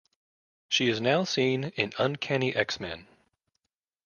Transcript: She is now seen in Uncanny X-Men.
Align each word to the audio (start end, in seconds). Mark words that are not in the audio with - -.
She 0.67 0.89
is 0.89 0.99
now 0.99 1.25
seen 1.25 1.65
in 1.75 1.93
Uncanny 1.99 2.55
X-Men. 2.55 3.05